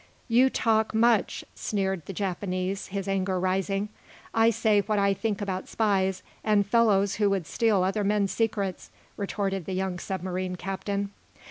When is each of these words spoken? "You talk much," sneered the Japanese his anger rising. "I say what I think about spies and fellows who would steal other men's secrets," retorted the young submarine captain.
"You 0.27 0.49
talk 0.49 0.95
much," 0.95 1.45
sneered 1.53 2.07
the 2.07 2.11
Japanese 2.11 2.87
his 2.87 3.07
anger 3.07 3.39
rising. 3.39 3.89
"I 4.33 4.49
say 4.49 4.81
what 4.81 4.97
I 4.97 5.13
think 5.13 5.41
about 5.41 5.67
spies 5.69 6.23
and 6.43 6.65
fellows 6.65 7.17
who 7.17 7.29
would 7.29 7.45
steal 7.45 7.83
other 7.83 8.03
men's 8.03 8.31
secrets," 8.31 8.89
retorted 9.15 9.65
the 9.65 9.73
young 9.73 9.99
submarine 9.99 10.55
captain. 10.55 11.11